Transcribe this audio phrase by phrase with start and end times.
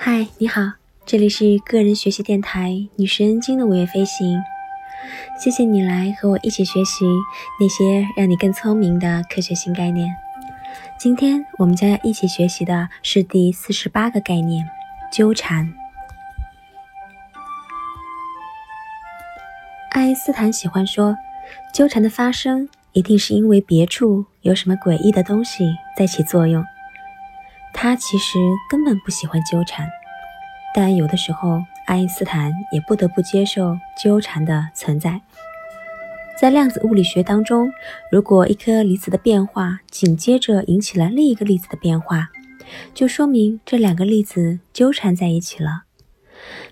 [0.00, 0.62] 嗨，你好，
[1.04, 4.38] 这里是个人学习电台《女神经的午夜飞行》。
[5.42, 7.04] 谢谢你来和我一起学习
[7.58, 10.14] 那些让你更聪明的科学新概念。
[10.96, 14.64] 今天我们将要一起学习的是第四十八个概念——
[15.10, 15.74] 纠缠。
[19.90, 21.16] 爱因斯坦喜欢说，
[21.74, 26.64] 纠缠的发生一定是因为别处有什么诡异的东西在起作用。
[27.80, 29.88] 他其实根本不喜欢纠缠，
[30.74, 35.22] 但有的时候，爱因斯坦也不得不接受纠缠的存在。
[36.36, 37.70] 在量子物理学当中，
[38.10, 42.30] 如果一颗粒子的变化紧接着引起了另一个粒子的变化，
[42.92, 45.84] 就说明这两个粒子纠缠在一起了。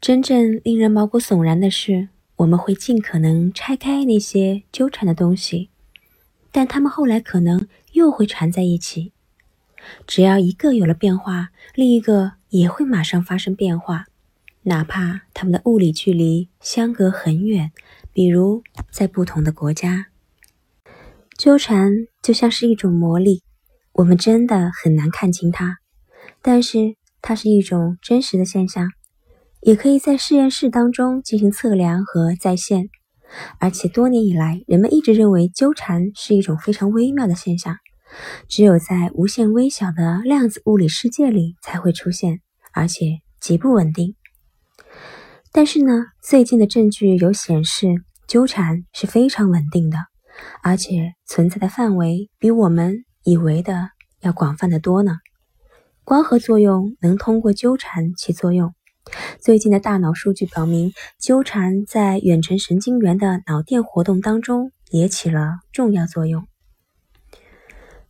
[0.00, 2.08] 真正令人毛骨悚然的是，
[2.38, 5.70] 我们会尽可能拆开那些纠缠的东西，
[6.50, 9.12] 但它们后来可能又会缠在一起。
[10.06, 14.06] 只要一个有了变化，另一个也会马上发生变化，
[14.62, 17.72] 哪怕它们的物理距离相隔很远，
[18.12, 20.06] 比如在不同的国家。
[21.36, 23.42] 纠缠就像是一种魔力，
[23.92, 25.78] 我们真的很难看清它，
[26.42, 28.90] 但是它是一种真实的现象，
[29.60, 32.88] 也可以在实验室当中进行测量和再现。
[33.58, 37.76] 而且多年以来，人们一直认为纠缠是一种非常微妙的现象。
[38.48, 42.40] 只有在无限微小的量子物理世界里才会出现，
[42.72, 44.14] 而且极不稳定。
[45.52, 47.86] 但是呢，最近的证据有显示，
[48.26, 49.98] 纠缠是非常稳定的，
[50.62, 55.18] 而且存在的范围比我们以为的要广泛的多呢。
[56.04, 58.74] 光合作用能通过纠缠起作用。
[59.40, 66.47] 最近的大脑数据表明，纠缠在远程神经元的脑电活动当中也起了重要作用。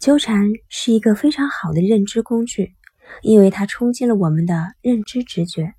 [0.00, 2.72] 纠缠是一个非常好的认知工具，
[3.20, 5.74] 因为它冲击了我们的认知直觉。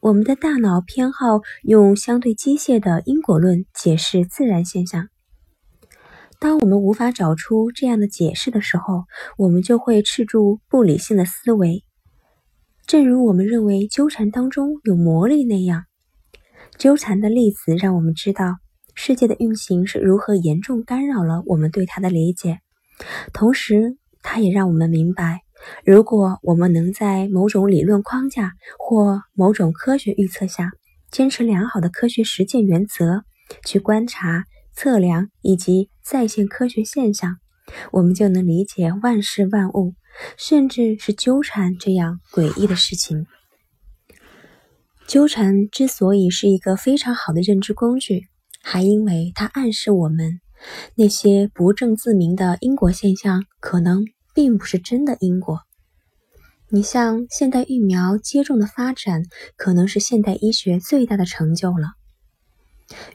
[0.00, 5.08] 我们的大脑偏好用相对机械的因果论解释自然现象。
[6.38, 9.04] 当我们无法找出这样的解释的时候，
[9.38, 11.84] 我们就会斥住不理性的思维。
[12.86, 15.86] 正如我们认为纠缠当中有魔力那样，
[16.76, 18.56] 纠缠的例子让我们知道
[18.94, 22.60] 世界的运行是如何严重干扰了我们对它的理解。
[23.32, 25.40] 同时，它也让我们明白，
[25.84, 30.70] 如果我们能在某种理论框架或某种科学预测下，
[31.10, 33.22] 坚持良好的科学实践原则，
[33.64, 37.36] 去观察、测量以及再现科学现象，
[37.92, 39.94] 我们就能理解万事万物，
[40.36, 43.26] 甚至是纠缠这样诡异的事情。
[45.06, 48.28] 纠缠之所以是一个非常好的认知工具，
[48.62, 50.40] 还因为它暗示我们。
[50.94, 54.04] 那些不正自明的因果现象，可能
[54.34, 55.60] 并不是真的因果。
[56.70, 59.22] 你像现代疫苗接种的发展，
[59.56, 61.92] 可能是现代医学最大的成就了。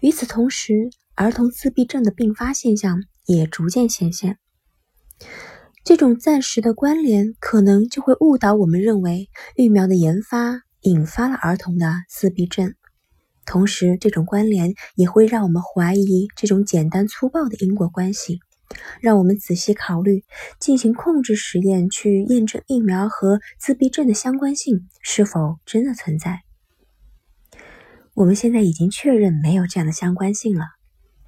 [0.02, 4.38] 与此同时，儿童自闭症的并发现象也逐渐显现。
[5.84, 12.76] 这种暂时的关联，可能就会误导我们认为疫苗的研发引发了儿童的自闭症。
[13.50, 18.40] 同时，这种关联也会让我们怀疑这种简单粗暴的因果关系。
[19.02, 20.24] 让我们仔细考虑，
[20.60, 26.42] 进行控制实验去验证疫苗和自闭症的相关性是否真的存在。
[28.14, 30.66] 我们现在已经确认没有这样的相关性了，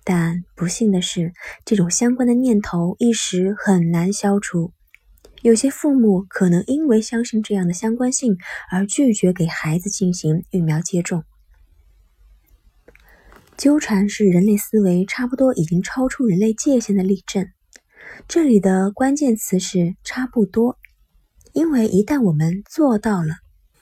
[0.03, 1.33] 但不幸的是，
[1.65, 4.73] 这种相关的念头一时很难消除。
[5.41, 8.37] 有些父母可能因为相信这样的相关性
[8.69, 11.23] 而拒绝给孩子进行疫苗接种。
[13.57, 17.47] 纠缠是人类思维差不多已经超出人类界限的例证。
[18.28, 20.78] 这里的关键词是“差不多”，
[21.53, 23.35] 因为一旦我们做到了，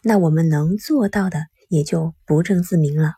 [0.03, 3.13] 那我们能做到的也就不证自明了。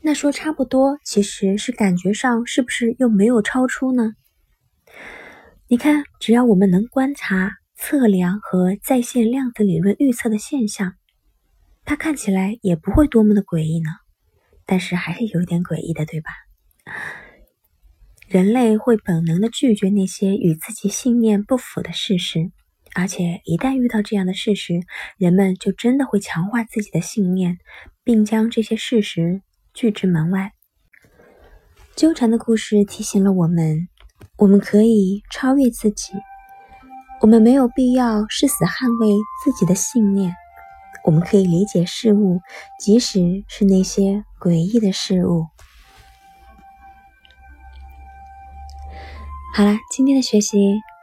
[0.00, 4.12] 那说差不多，其实是感觉上是不是又没有超出呢？
[5.66, 10.94] 你看，只要我们能观察、测量和再现量子理论预测的现象。
[11.88, 13.88] 它看起来也不会多么的诡异呢，
[14.66, 16.30] 但是还是有点诡异的，对吧？
[18.28, 22.52] 人类会本能的拒绝那些与自己信念不符的事实，
[22.94, 24.80] 而且一旦遇到这样的事实，
[25.16, 27.56] 人们就真的会强化自己的信念，
[28.04, 29.40] 并将这些事实
[29.72, 30.52] 拒之门外。
[31.96, 33.88] 纠缠的故事提醒了我们，
[34.36, 36.12] 我们可以超越自己，
[37.22, 40.34] 我们没有必要誓死捍卫自己的信念。
[41.08, 42.42] 我们可以理解事物，
[42.78, 45.46] 即使是那些诡异的事物。
[49.54, 50.58] 好了，今天的学习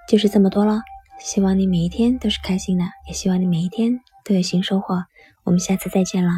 [0.07, 0.83] 就是这么多了，
[1.19, 5.05] 希望你每一天都是开心的，也希望你每一天都有新收获。
[5.43, 6.33] 我们下次再见了。